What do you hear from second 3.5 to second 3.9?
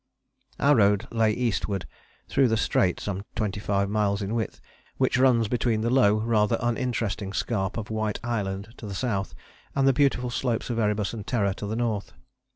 five